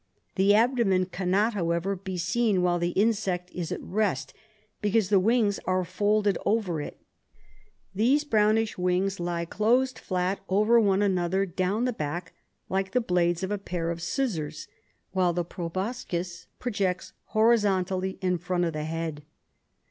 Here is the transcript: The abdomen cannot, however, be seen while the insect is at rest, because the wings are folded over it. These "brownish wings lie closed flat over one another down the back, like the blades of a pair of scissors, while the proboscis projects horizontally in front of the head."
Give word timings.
The 0.33 0.55
abdomen 0.55 1.05
cannot, 1.05 1.53
however, 1.53 1.95
be 1.95 2.17
seen 2.17 2.63
while 2.63 2.79
the 2.79 2.89
insect 2.97 3.51
is 3.53 3.71
at 3.71 3.83
rest, 3.83 4.33
because 4.81 5.09
the 5.09 5.19
wings 5.19 5.59
are 5.67 5.83
folded 5.83 6.39
over 6.43 6.81
it. 6.81 6.97
These 7.93 8.23
"brownish 8.23 8.79
wings 8.79 9.19
lie 9.19 9.45
closed 9.45 9.99
flat 9.99 10.39
over 10.49 10.79
one 10.79 11.03
another 11.03 11.45
down 11.45 11.85
the 11.85 11.93
back, 11.93 12.33
like 12.67 12.93
the 12.93 12.99
blades 12.99 13.43
of 13.43 13.51
a 13.51 13.59
pair 13.59 13.91
of 13.91 14.01
scissors, 14.01 14.67
while 15.11 15.33
the 15.33 15.45
proboscis 15.45 16.47
projects 16.57 17.13
horizontally 17.25 18.17
in 18.23 18.39
front 18.39 18.63
of 18.65 18.73
the 18.73 18.85
head." 18.85 19.21